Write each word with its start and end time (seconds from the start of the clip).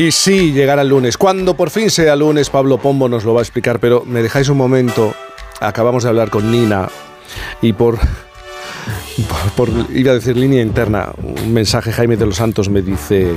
Y 0.00 0.12
sí, 0.12 0.52
llegará 0.52 0.80
el 0.80 0.88
lunes. 0.88 1.18
Cuando 1.18 1.52
por 1.52 1.68
fin 1.68 1.90
sea 1.90 2.16
lunes, 2.16 2.48
Pablo 2.48 2.78
Pombo 2.78 3.06
nos 3.06 3.22
lo 3.24 3.34
va 3.34 3.40
a 3.40 3.42
explicar, 3.42 3.80
pero 3.80 4.02
me 4.06 4.22
dejáis 4.22 4.48
un 4.48 4.56
momento. 4.56 5.12
Acabamos 5.60 6.04
de 6.04 6.08
hablar 6.08 6.30
con 6.30 6.50
Nina 6.50 6.88
y 7.60 7.74
por, 7.74 7.98
por, 9.56 9.68
iba 9.90 10.12
a 10.12 10.14
decir 10.14 10.38
línea 10.38 10.62
interna, 10.62 11.12
un 11.22 11.52
mensaje 11.52 11.92
Jaime 11.92 12.16
de 12.16 12.24
los 12.24 12.36
Santos 12.36 12.70
me 12.70 12.80
dice, 12.80 13.34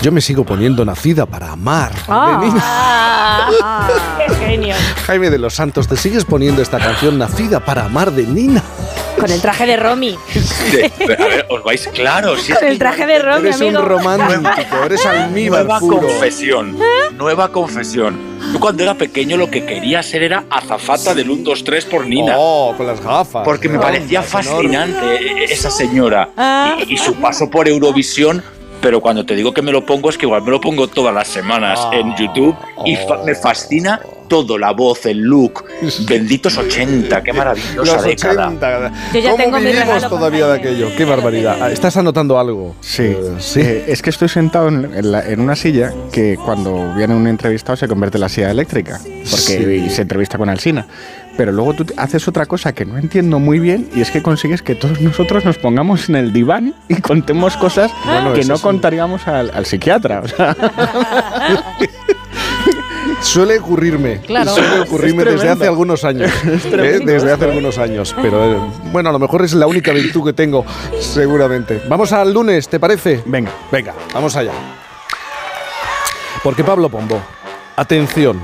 yo 0.00 0.10
me 0.12 0.22
sigo 0.22 0.44
poniendo 0.44 0.82
nacida 0.82 1.26
para 1.26 1.52
amar. 1.52 1.92
Ah, 2.08 3.90
¡Qué 4.16 4.34
genio! 4.46 4.74
Jaime 5.04 5.28
de 5.28 5.38
los 5.38 5.52
Santos, 5.52 5.88
¿te 5.88 5.98
sigues 5.98 6.24
poniendo 6.24 6.62
esta 6.62 6.78
canción 6.78 7.18
Nacida 7.18 7.60
para 7.60 7.84
amar 7.84 8.12
de 8.12 8.26
Nina? 8.26 8.64
Con 9.18 9.30
el 9.30 9.40
traje 9.42 9.66
de 9.66 9.76
Romy. 9.76 10.14
a 10.14 11.06
ver, 11.06 11.46
os 11.50 11.62
vais 11.62 11.88
claro. 11.88 12.36
Si 12.38 12.52
Con 12.52 12.64
el 12.64 12.78
traje 12.78 13.04
de 13.06 13.18
Romy, 13.18 13.48
Eres 13.48 13.60
amigo. 13.60 13.80
un 13.80 13.86
romántico, 13.86 14.76
eres 14.84 15.04
almíbar 15.04 15.64
Nueva 15.64 15.80
puro. 15.80 15.96
confesión. 15.98 16.78
Nueva 17.18 17.52
confesión. 17.52 18.18
Yo 18.52 18.58
cuando 18.60 18.82
era 18.82 18.94
pequeño 18.94 19.36
lo 19.36 19.50
que 19.50 19.64
quería 19.66 20.02
ser 20.02 20.22
era 20.22 20.44
azafata 20.48 21.14
del 21.14 21.30
1, 21.30 21.42
2, 21.44 21.64
3 21.64 21.84
por 21.84 22.06
Nina. 22.06 22.34
Oh, 22.36 22.74
con 22.76 22.86
las 22.86 23.00
gafas. 23.02 23.44
Porque 23.44 23.68
me 23.68 23.78
parecía 23.78 24.22
fascinante 24.22 25.44
esa 25.44 25.70
señora 25.70 26.30
Ah. 26.36 26.76
y, 26.86 26.94
y 26.94 26.96
su 26.96 27.14
paso 27.16 27.50
por 27.50 27.68
Eurovisión. 27.68 28.42
Pero 28.80 29.02
cuando 29.02 29.26
te 29.26 29.34
digo 29.36 29.52
que 29.52 29.60
me 29.60 29.72
lo 29.72 29.84
pongo 29.84 30.08
es 30.08 30.16
que 30.16 30.24
igual 30.24 30.40
me 30.42 30.50
lo 30.50 30.58
pongo 30.60 30.88
todas 30.88 31.12
las 31.14 31.28
semanas 31.28 31.78
Ah. 31.82 31.90
en 31.92 32.16
YouTube 32.16 32.56
y 32.86 32.96
fa- 32.96 33.18
me 33.24 33.34
fascina 33.34 34.00
todo, 34.26 34.56
la 34.56 34.70
voz, 34.70 35.04
el 35.04 35.18
look. 35.18 35.64
Benditos 36.08 36.56
80, 36.58 37.22
qué 37.22 37.32
maravillosa 37.32 37.94
Los 37.94 38.04
década. 38.04 38.46
80. 38.48 38.92
Yo 39.14 39.20
ya 39.20 39.30
¿Cómo 39.30 39.42
tengo 39.44 39.58
vivimos 39.58 40.08
todavía 40.08 40.46
de 40.48 40.58
aquello? 40.58 40.88
Qué 40.96 41.04
barbaridad. 41.04 41.56
Ah, 41.60 41.70
¿Estás 41.70 41.96
anotando 41.96 42.38
algo? 42.38 42.74
Sí, 42.80 43.02
Eh, 43.04 43.34
sí. 43.38 43.60
Eh, 43.60 43.84
es 43.88 44.02
que 44.02 44.10
estoy 44.10 44.28
sentado 44.28 44.68
en, 44.68 44.92
en 44.94 45.12
la- 45.12 45.26
en 45.26 45.40
una 45.40 45.56
silla 45.56 45.92
que 46.12 46.36
cuando 46.36 46.94
viene 46.94 47.14
un 47.14 47.26
entrevistado 47.26 47.76
se 47.76 47.88
convierte 47.88 48.16
en 48.18 48.22
la 48.22 48.28
silla 48.28 48.50
eléctrica, 48.50 48.98
porque 49.02 49.84
Sí. 49.88 49.90
se 49.90 50.02
entrevista 50.02 50.38
con 50.38 50.48
Alsina. 50.48 50.86
Pero 51.36 51.52
luego 51.52 51.72
tú 51.74 51.86
haces 51.96 52.26
otra 52.28 52.44
cosa 52.44 52.72
que 52.74 52.84
no 52.84 52.98
entiendo 52.98 53.38
muy 53.38 53.58
bien 53.60 53.88
y 53.94 54.00
es 54.02 54.10
que 54.10 54.20
consigues 54.22 54.60
que 54.62 54.74
todos 54.74 55.00
nosotros 55.00 55.44
nos 55.44 55.56
pongamos 55.56 56.08
en 56.08 56.16
el 56.16 56.32
diván 56.32 56.74
y 56.88 56.96
contemos 56.96 57.56
cosas 57.56 57.90
Bueno, 58.04 58.32
que 58.34 58.44
no 58.44 58.56
sí. 58.56 58.62
contaríamos 58.62 59.26
al, 59.26 59.50
al 59.54 59.64
psiquiatra. 59.64 60.20
o 60.24 60.28
sea, 60.28 60.54
Suele 63.20 63.58
ocurrirme. 63.58 64.20
Claro. 64.20 64.50
Suele 64.54 64.80
ocurrirme 64.80 65.22
Es 65.22 65.32
desde 65.32 65.48
hace 65.50 65.66
algunos 65.66 66.04
años. 66.04 66.30
¿eh? 66.44 67.00
Desde 67.04 67.32
hace 67.32 67.44
algunos 67.44 67.78
años. 67.78 68.14
Pero 68.20 68.44
eh, 68.44 68.58
bueno, 68.92 69.10
a 69.10 69.12
lo 69.12 69.18
mejor 69.18 69.44
es 69.44 69.52
la 69.54 69.66
única 69.66 69.92
virtud 69.92 70.24
que 70.24 70.32
tengo, 70.32 70.64
seguramente. 70.98 71.82
Vamos 71.88 72.12
al 72.12 72.32
lunes, 72.32 72.68
¿te 72.68 72.80
parece? 72.80 73.22
venga, 73.26 73.50
Venga, 73.70 73.94
vamos 74.14 74.34
allá. 74.36 74.52
Porque 76.42 76.64
Pablo 76.64 76.88
Pombo, 76.88 77.20
atención. 77.76 78.40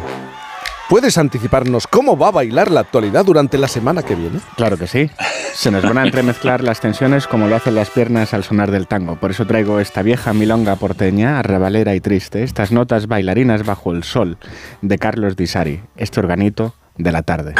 ¿Puedes 0.89 1.19
anticiparnos 1.19 1.89
cómo 1.89 2.17
va 2.17 2.29
a 2.29 2.31
bailar 2.31 2.70
la 2.70 2.79
actualidad 2.79 3.25
durante 3.25 3.59
la 3.59 3.67
semana 3.67 4.05
que 4.05 4.15
viene? 4.15 4.39
claro 4.56 4.77
que 4.79 4.87
sí. 4.87 5.11
Se 5.53 5.73
nos 5.73 5.83
van 5.83 5.98
a 5.98 6.05
entremezclar 6.05 6.62
las 6.62 6.81
tensiones 6.81 7.27
como 7.27 7.48
lo 7.48 7.56
hacen 7.56 7.75
las 7.75 7.91
piernas 7.91 8.33
al 8.34 8.45
sonar 8.45 8.70
del 8.70 8.87
tango. 8.87 9.17
Por 9.17 9.33
eso 9.33 9.47
traigo 9.47 9.81
esta 9.81 10.03
vieja 10.03 10.33
milonga 10.33 10.77
porteña, 10.77 11.41
arrabalera 11.41 11.97
y 11.97 12.01
triste, 12.01 12.45
estas 12.45 12.70
notas 12.70 13.09
bailarinas 13.09 13.67
bajo 13.67 13.93
el 13.93 14.05
sol 14.05 14.39
de 14.81 14.98
Carlos 14.98 15.34
Di 15.34 15.48
Sari, 15.48 15.83
este 15.97 16.20
organito 16.20 16.75
de 16.97 17.12
la 17.12 17.23
tarde. 17.23 17.55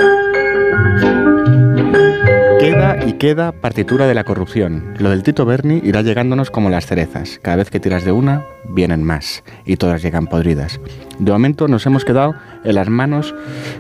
Queda 2.59 3.05
y 3.07 3.13
queda 3.15 3.53
partitura 3.53 4.07
de 4.07 4.15
la 4.15 4.25
corrupción. 4.25 4.95
Lo 4.99 5.11
del 5.11 5.23
Tito 5.23 5.45
Berni 5.45 5.83
irá 5.85 6.01
llegándonos 6.01 6.51
como 6.51 6.71
las 6.71 6.87
cerezas. 6.87 7.39
Cada 7.43 7.59
vez 7.59 7.71
que 7.71 7.81
tiras 7.81 8.05
de 8.05 8.13
una, 8.13 8.47
vienen 8.69 9.03
más. 9.03 9.45
Y 9.67 9.77
todas 9.77 10.03
llegan 10.03 10.27
podridas. 10.27 10.81
De 11.19 11.33
momento 11.33 11.69
nos 11.69 11.85
hemos 11.85 12.07
quedado 12.07 12.35
en 12.65 12.75
las 12.75 12.89
manos 12.89 13.35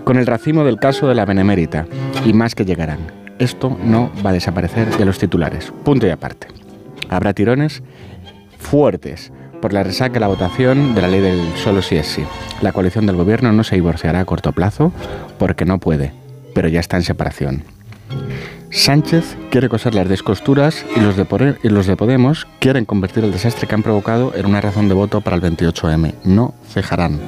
con 0.04 0.18
el 0.18 0.26
racimo 0.26 0.62
del 0.62 0.78
caso 0.78 1.08
de 1.08 1.14
la 1.14 1.24
Benemérita. 1.24 1.86
Y 2.26 2.34
más 2.34 2.54
que 2.54 2.66
llegarán. 2.66 2.98
Esto 3.38 3.76
no 3.82 4.12
va 4.24 4.30
a 4.30 4.34
desaparecer 4.34 4.94
de 4.94 5.04
los 5.06 5.18
titulares. 5.18 5.72
Punto 5.82 6.06
y 6.06 6.10
aparte. 6.10 6.48
Habrá 7.08 7.32
tirones 7.32 7.82
fuertes 8.58 9.32
por 9.62 9.72
la 9.72 9.84
resaca 9.84 10.14
de 10.14 10.20
la 10.20 10.28
votación 10.28 10.94
de 10.94 11.00
la 11.02 11.08
ley 11.08 11.20
del 11.20 11.40
solo 11.56 11.80
sí 11.80 11.96
es 11.96 12.06
sí. 12.06 12.24
La 12.60 12.72
coalición 12.72 13.06
del 13.06 13.16
gobierno 13.16 13.52
no 13.52 13.64
se 13.64 13.76
divorciará 13.76 14.20
a 14.20 14.24
corto 14.26 14.52
plazo 14.52 14.92
porque 15.38 15.64
no 15.64 15.78
puede, 15.78 16.12
pero 16.54 16.68
ya 16.68 16.80
está 16.80 16.98
en 16.98 17.02
separación. 17.04 17.75
Sánchez 18.76 19.38
quiere 19.50 19.70
coser 19.70 19.94
las 19.94 20.06
descosturas 20.06 20.84
y 20.94 21.00
los, 21.00 21.16
de 21.16 21.96
Podemos 21.96 22.46
quieren 22.58 22.84
convertir 22.84 23.24
el 23.24 23.32
desastre 23.32 23.66
que 23.66 23.74
han 23.74 23.82
provocado 23.82 24.34
en 24.36 24.44
una 24.44 24.60
razón 24.60 24.86
de 24.88 24.94
voto 24.94 25.22
para 25.22 25.34
el 25.34 25.42
28M. 25.42 26.12
No 26.24 26.54
cejarán. 26.68 27.18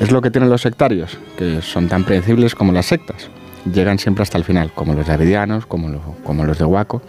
Es 0.00 0.10
lo 0.10 0.22
que 0.22 0.30
tienen 0.30 0.48
los 0.48 0.62
sectarios, 0.62 1.18
que 1.36 1.60
son 1.60 1.88
tan 1.88 2.04
predecibles 2.04 2.54
como 2.54 2.72
las 2.72 2.86
sectas. 2.86 3.28
Llegan 3.70 3.98
siempre 3.98 4.22
hasta 4.22 4.38
el 4.38 4.44
final, 4.44 4.72
como 4.72 4.94
los 4.94 5.06
davidianos, 5.06 5.66
como, 5.66 6.16
como 6.24 6.46
los 6.46 6.58
de 6.58 6.64
Huaco. 6.64 7.02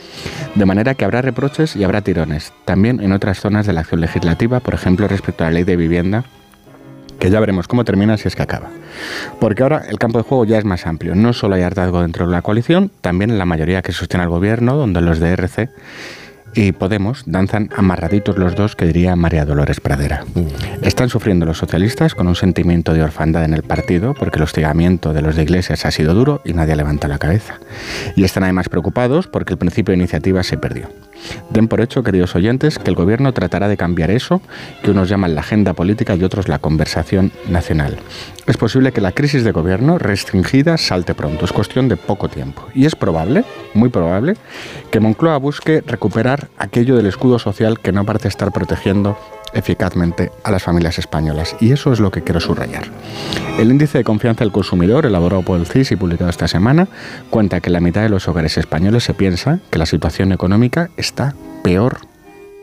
De 0.53 0.65
manera 0.65 0.93
que 0.93 1.05
habrá 1.05 1.21
reproches 1.21 1.77
y 1.77 1.85
habrá 1.85 2.01
tirones. 2.01 2.51
También 2.65 2.99
en 2.99 3.13
otras 3.13 3.39
zonas 3.39 3.65
de 3.65 3.71
la 3.71 3.81
acción 3.81 4.01
legislativa, 4.01 4.59
por 4.59 4.73
ejemplo 4.73 5.07
respecto 5.07 5.45
a 5.45 5.47
la 5.47 5.53
ley 5.53 5.63
de 5.63 5.77
vivienda, 5.77 6.25
que 7.21 7.29
ya 7.29 7.39
veremos 7.39 7.67
cómo 7.67 7.85
termina 7.85 8.17
si 8.17 8.27
es 8.27 8.35
que 8.35 8.41
acaba. 8.41 8.69
Porque 9.39 9.61
ahora 9.61 9.83
el 9.87 9.99
campo 9.99 10.17
de 10.17 10.23
juego 10.23 10.43
ya 10.43 10.57
es 10.57 10.65
más 10.65 10.87
amplio. 10.87 11.13
No 11.13 11.33
solo 11.33 11.53
hay 11.53 11.61
hartazgo 11.61 12.01
dentro 12.01 12.25
de 12.25 12.31
la 12.31 12.41
coalición, 12.41 12.89
también 13.01 13.29
en 13.29 13.37
la 13.37 13.45
mayoría 13.45 13.83
que 13.83 13.91
sostiene 13.91 14.23
al 14.23 14.29
gobierno, 14.29 14.75
donde 14.75 15.01
los 15.01 15.19
de 15.19 15.29
RC 15.29 15.69
y 16.53 16.71
Podemos 16.71 17.23
danzan 17.25 17.69
amarraditos 17.75 18.37
los 18.37 18.55
dos, 18.55 18.75
que 18.75 18.85
diría 18.85 19.15
María 19.15 19.45
Dolores 19.45 19.79
Pradera. 19.79 20.25
Están 20.81 21.09
sufriendo 21.09 21.45
los 21.45 21.57
socialistas 21.57 22.15
con 22.15 22.27
un 22.27 22.35
sentimiento 22.35 22.93
de 22.93 23.03
orfandad 23.03 23.45
en 23.45 23.53
el 23.53 23.63
partido, 23.63 24.13
porque 24.13 24.37
el 24.37 24.43
hostigamiento 24.43 25.13
de 25.13 25.21
los 25.21 25.35
de 25.35 25.43
Iglesias 25.43 25.85
ha 25.85 25.91
sido 25.91 26.13
duro 26.13 26.41
y 26.43 26.53
nadie 26.53 26.75
levanta 26.75 27.07
la 27.07 27.19
cabeza. 27.19 27.59
Y 28.15 28.23
están 28.23 28.43
además 28.43 28.69
preocupados 28.69 29.27
porque 29.27 29.53
el 29.53 29.59
principio 29.59 29.91
de 29.91 29.99
iniciativa 29.99 30.43
se 30.43 30.57
perdió. 30.57 30.89
Den 31.49 31.67
por 31.67 31.81
hecho, 31.81 32.03
queridos 32.03 32.35
oyentes, 32.35 32.79
que 32.79 32.89
el 32.89 32.95
gobierno 32.95 33.33
tratará 33.33 33.67
de 33.67 33.77
cambiar 33.77 34.11
eso, 34.11 34.41
que 34.81 34.91
unos 34.91 35.09
llaman 35.09 35.35
la 35.35 35.41
agenda 35.41 35.73
política 35.73 36.15
y 36.15 36.23
otros 36.23 36.47
la 36.47 36.59
conversación 36.59 37.31
nacional. 37.49 37.97
Es 38.47 38.57
posible 38.57 38.91
que 38.91 39.01
la 39.01 39.11
crisis 39.11 39.43
de 39.43 39.51
gobierno 39.51 39.99
restringida 39.99 40.77
salte 40.77 41.13
pronto, 41.13 41.45
es 41.45 41.51
cuestión 41.51 41.87
de 41.87 41.97
poco 41.97 42.27
tiempo. 42.27 42.67
Y 42.73 42.85
es 42.85 42.95
probable, 42.95 43.43
muy 43.73 43.89
probable, 43.89 44.35
que 44.89 44.99
Moncloa 44.99 45.37
busque 45.37 45.83
recuperar 45.85 46.40
aquello 46.57 46.95
del 46.95 47.05
escudo 47.05 47.39
social 47.39 47.79
que 47.79 47.91
no 47.91 48.05
parece 48.05 48.27
estar 48.27 48.51
protegiendo 48.51 49.17
eficazmente 49.53 50.31
a 50.43 50.51
las 50.51 50.63
familias 50.63 50.97
españolas. 50.97 51.55
Y 51.59 51.71
eso 51.71 51.91
es 51.91 51.99
lo 51.99 52.11
que 52.11 52.21
quiero 52.21 52.39
subrayar. 52.39 52.83
El 53.59 53.71
índice 53.71 53.97
de 53.97 54.03
confianza 54.03 54.43
del 54.43 54.53
consumidor, 54.53 55.05
elaborado 55.05 55.43
por 55.43 55.59
el 55.59 55.65
CIS 55.65 55.91
y 55.91 55.95
publicado 55.95 56.29
esta 56.29 56.47
semana, 56.47 56.87
cuenta 57.29 57.59
que 57.59 57.69
la 57.69 57.79
mitad 57.79 58.01
de 58.01 58.09
los 58.09 58.27
hogares 58.27 58.57
españoles 58.57 59.03
se 59.03 59.13
piensa 59.13 59.59
que 59.69 59.79
la 59.79 59.85
situación 59.85 60.31
económica 60.31 60.89
está 60.97 61.35
peor 61.63 61.99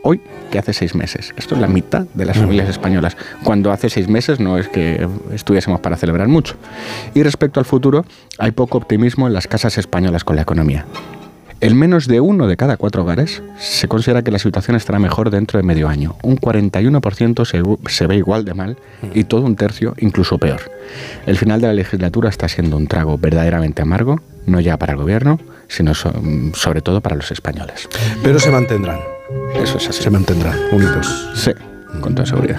hoy 0.01 0.21
que 0.51 0.57
hace 0.57 0.73
seis 0.73 0.95
meses. 0.95 1.33
Esto 1.37 1.55
es 1.55 1.61
la 1.61 1.67
mitad 1.67 2.07
de 2.13 2.25
las 2.25 2.37
familias 2.37 2.69
españolas, 2.69 3.17
cuando 3.43 3.71
hace 3.71 3.89
seis 3.89 4.07
meses 4.07 4.39
no 4.39 4.57
es 4.57 4.67
que 4.67 5.07
estuviésemos 5.33 5.79
para 5.81 5.97
celebrar 5.97 6.27
mucho. 6.27 6.55
Y 7.13 7.23
respecto 7.23 7.59
al 7.59 7.65
futuro, 7.65 8.05
hay 8.37 8.51
poco 8.51 8.77
optimismo 8.77 9.27
en 9.27 9.33
las 9.33 9.47
casas 9.47 9.77
españolas 9.77 10.23
con 10.23 10.35
la 10.35 10.41
economía. 10.41 10.85
En 11.61 11.77
menos 11.77 12.07
de 12.07 12.21
uno 12.21 12.47
de 12.47 12.55
cada 12.55 12.77
cuatro 12.77 13.01
hogares 13.03 13.43
se 13.59 13.89
considera 13.89 14.21
que 14.23 14.31
la 14.31 14.39
situación 14.39 14.77
estará 14.77 14.97
mejor 14.97 15.29
dentro 15.29 15.57
de 15.59 15.63
medio 15.63 15.89
año. 15.89 16.15
Un 16.23 16.37
41% 16.37 17.45
se, 17.45 17.61
se 17.91 18.07
ve 18.07 18.15
igual 18.15 18.45
de 18.45 18.53
mal 18.53 18.77
y 19.13 19.25
todo 19.25 19.41
un 19.41 19.55
tercio 19.57 19.93
incluso 19.97 20.37
peor. 20.37 20.61
El 21.25 21.37
final 21.37 21.59
de 21.59 21.67
la 21.67 21.73
legislatura 21.73 22.29
está 22.29 22.47
siendo 22.47 22.77
un 22.77 22.87
trago 22.87 23.17
verdaderamente 23.17 23.81
amargo, 23.81 24.21
no 24.45 24.61
ya 24.61 24.77
para 24.77 24.93
el 24.93 24.99
gobierno, 24.99 25.37
sino 25.67 25.93
so- 25.95 26.13
sobre 26.53 26.81
todo 26.81 27.01
para 27.01 27.17
los 27.17 27.29
españoles. 27.29 27.89
Pero 28.23 28.39
se 28.39 28.51
mantendrán. 28.51 28.99
Eso 29.61 29.77
es 29.79 29.89
así. 29.89 30.01
Se 30.03 30.09
mantendrán 30.09 30.57
unidos. 30.71 31.29
Sí, 31.35 31.51
con 31.99 32.15
toda 32.15 32.25
seguridad. 32.25 32.57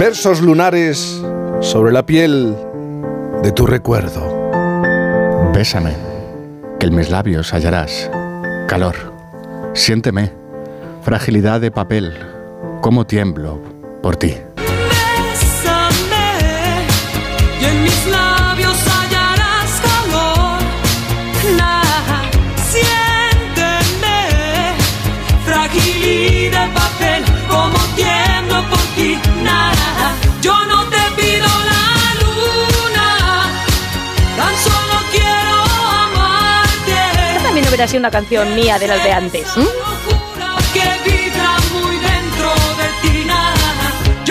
Versos 0.00 0.40
lunares 0.42 1.22
sobre 1.60 1.92
la 1.92 2.04
piel 2.04 2.56
de 3.44 3.52
tu 3.52 3.66
recuerdo. 3.66 4.50
Bésame, 5.54 5.92
que 6.80 6.86
en 6.86 6.96
mis 6.96 7.08
labios 7.08 7.52
hallarás 7.54 8.10
calor. 8.72 8.96
Siénteme, 9.74 10.32
fragilidad 11.02 11.60
de 11.60 11.70
papel, 11.70 12.16
cómo 12.80 13.06
tiemblo 13.06 13.60
por 14.02 14.16
ti. 14.16 14.34
Hubiera 37.72 37.88
sido 37.88 38.00
una 38.00 38.10
canción 38.10 38.54
mía 38.54 38.78
de 38.78 38.86
las 38.86 39.02
de 39.02 39.12
antes. 39.12 39.56
¿m? 39.56 39.64
Solo 39.64 39.91